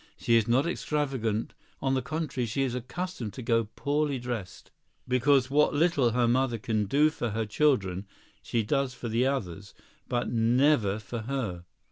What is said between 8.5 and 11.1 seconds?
does for the others, but never